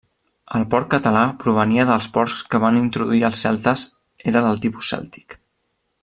El 0.59 0.63
porc 0.69 0.87
català 0.93 1.19
provenia 1.43 1.85
dels 1.89 2.07
porcs 2.15 2.39
que 2.53 2.61
van 2.65 2.79
introduir 2.81 3.21
els 3.31 3.43
celtes, 3.47 3.83
era 4.33 4.43
del 4.47 4.63
tipus 4.65 4.89
cèltic. 4.95 5.37